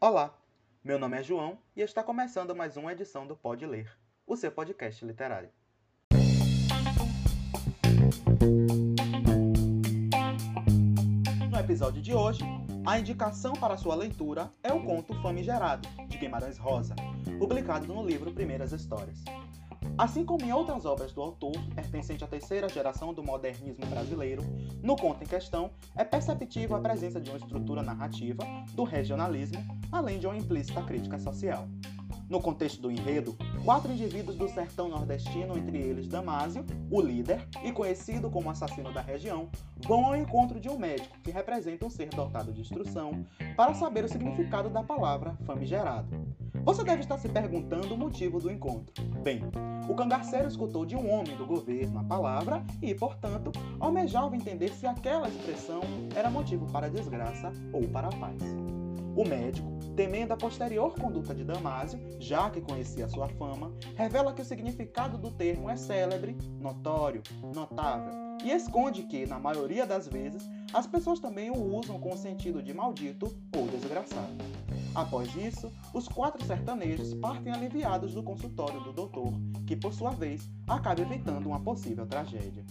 [0.00, 0.32] Olá,
[0.84, 3.90] meu nome é João e está começando mais uma edição do Pode Ler,
[4.24, 5.48] o seu podcast literário.
[11.50, 12.44] No episódio de hoje,
[12.86, 16.94] a indicação para sua leitura é o conto Famigerado, de Guimarães Rosa,
[17.36, 19.24] publicado no livro Primeiras Histórias.
[19.96, 24.42] Assim como em outras obras do autor, pertencente à terceira geração do modernismo brasileiro,
[24.82, 29.58] no conto em questão é perceptível a presença de uma estrutura narrativa do regionalismo,
[29.90, 31.66] além de uma implícita crítica social.
[32.28, 33.34] No contexto do enredo,
[33.64, 39.00] quatro indivíduos do sertão nordestino, entre eles Damásio, o líder e conhecido como assassino da
[39.00, 39.48] região,
[39.86, 43.24] vão ao encontro de um médico que representa um ser dotado de instrução
[43.56, 46.08] para saber o significado da palavra famigerado.
[46.64, 48.92] Você deve estar se perguntando o motivo do encontro.
[49.22, 49.42] Bem,
[49.88, 54.86] o cangaceiro escutou de um homem do governo a palavra e, portanto, almejava entender se
[54.86, 55.80] aquela expressão
[56.14, 58.42] era motivo para desgraça ou para paz.
[59.16, 64.42] O médico, temendo a posterior conduta de Damásio, já que conhecia sua fama, revela que
[64.42, 68.12] o significado do termo é célebre, notório, notável,
[68.44, 72.62] e esconde que, na maioria das vezes, as pessoas também o usam com o sentido
[72.62, 74.27] de maldito ou desgraçado.
[74.98, 79.32] Após isso, os quatro sertanejos partem aliviados do consultório do doutor,
[79.64, 82.66] que por sua vez acaba evitando uma possível tragédia.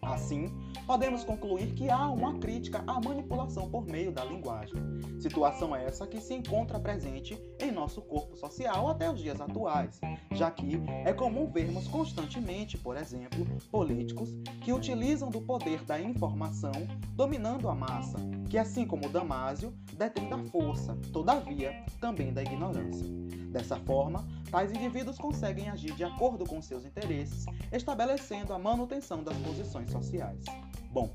[0.00, 0.50] Assim,
[0.86, 4.74] podemos concluir que há uma crítica à manipulação por meio da linguagem.
[5.20, 10.00] Situação essa que se encontra presente em nosso corpo social até os dias atuais,
[10.32, 16.72] já que é comum vermos constantemente, por exemplo, políticos que utilizam do poder da informação
[17.14, 23.06] dominando a massa, que assim como Damásio, detém da força, todavia, também da ignorância.
[23.52, 29.36] Dessa forma, tais indivíduos conseguem agir de acordo com seus interesses, estabelecendo a manutenção das
[29.36, 30.42] posições sociais.
[30.90, 31.10] Bom,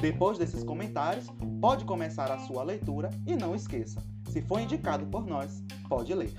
[0.00, 1.26] depois desses comentários,
[1.60, 6.32] pode começar a sua leitura e não esqueça, se for indicado por nós, pode ler.